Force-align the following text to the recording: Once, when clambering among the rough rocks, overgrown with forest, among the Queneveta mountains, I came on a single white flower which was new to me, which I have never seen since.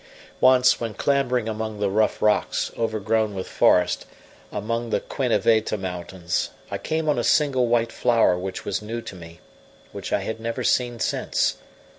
Once, 0.39 0.79
when 0.81 0.95
clambering 0.95 1.47
among 1.47 1.79
the 1.79 1.87
rough 1.87 2.23
rocks, 2.23 2.71
overgrown 2.75 3.35
with 3.35 3.45
forest, 3.47 4.07
among 4.51 4.89
the 4.89 4.99
Queneveta 4.99 5.77
mountains, 5.77 6.49
I 6.71 6.79
came 6.79 7.07
on 7.07 7.19
a 7.19 7.23
single 7.23 7.67
white 7.67 7.91
flower 7.91 8.35
which 8.35 8.65
was 8.65 8.81
new 8.81 9.01
to 9.03 9.15
me, 9.15 9.41
which 9.91 10.11
I 10.11 10.21
have 10.21 10.39
never 10.39 10.63
seen 10.63 10.99
since. 10.99 11.57